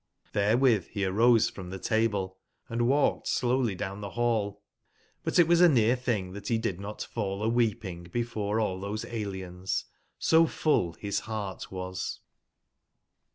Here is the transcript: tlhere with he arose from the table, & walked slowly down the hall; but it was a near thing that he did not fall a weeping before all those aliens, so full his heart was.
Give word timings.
tlhere 0.33 0.59
with 0.59 0.87
he 0.87 1.05
arose 1.05 1.47
from 1.47 1.69
the 1.69 1.77
table, 1.77 2.39
& 2.57 2.69
walked 2.71 3.27
slowly 3.27 3.75
down 3.75 4.01
the 4.01 4.09
hall; 4.09 4.63
but 5.23 5.37
it 5.37 5.47
was 5.47 5.61
a 5.61 5.69
near 5.69 5.95
thing 5.95 6.33
that 6.33 6.47
he 6.47 6.57
did 6.57 6.79
not 6.81 7.03
fall 7.03 7.43
a 7.43 7.47
weeping 7.47 8.05
before 8.05 8.59
all 8.59 8.79
those 8.79 9.05
aliens, 9.05 9.85
so 10.17 10.47
full 10.47 10.93
his 10.93 11.19
heart 11.19 11.71
was. 11.71 12.19